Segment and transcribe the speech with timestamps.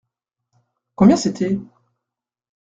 [0.95, 1.59] Combien c’était?